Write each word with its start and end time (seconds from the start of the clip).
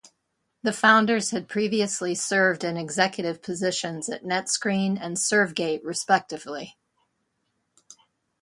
The 0.63 0.73
founders 0.73 1.29
had 1.29 1.47
previously 1.47 2.15
served 2.15 2.63
in 2.63 2.75
executive 2.75 3.43
positions 3.43 4.09
at 4.09 4.23
NetScreen 4.23 4.97
and 4.99 5.15
ServGate 5.15 5.81
respectively. 5.85 6.75